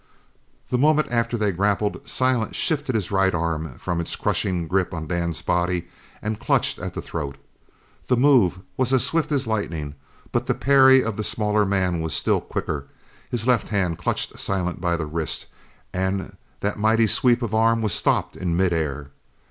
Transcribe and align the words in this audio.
The 0.71 0.79
moment 0.79 1.09
after 1.11 1.37
they 1.37 1.51
grappled, 1.51 2.01
Silent 2.09 2.55
shifted 2.55 2.95
his 2.95 3.11
right 3.11 3.35
arm 3.35 3.75
from 3.77 4.01
its 4.01 4.15
crushing 4.15 4.67
grip 4.67 4.95
on 4.95 5.05
Dan's 5.05 5.43
body 5.43 5.89
and 6.23 6.39
clutched 6.39 6.79
at 6.79 6.95
the 6.95 7.03
throat. 7.03 7.37
The 8.07 8.17
move 8.17 8.61
was 8.77 8.91
as 8.93 9.05
swift 9.05 9.31
as 9.31 9.45
lightning, 9.45 9.93
but 10.31 10.47
the 10.47 10.55
parry 10.55 11.03
of 11.03 11.17
the 11.17 11.23
smaller 11.23 11.65
man 11.67 12.01
was 12.01 12.15
still 12.15 12.41
quicker. 12.41 12.87
His 13.29 13.45
left 13.45 13.69
hand 13.69 13.99
clutched 13.99 14.39
Silent 14.39 14.81
by 14.81 14.97
the 14.97 15.05
wrist, 15.05 15.45
and 15.93 16.35
that 16.61 16.79
mighty 16.79 17.05
sweep 17.05 17.43
of 17.43 17.53
arm 17.53 17.83
was 17.83 17.93
stopped 17.93 18.35
in 18.35 18.57
mid 18.57 18.73
air! 18.73 19.11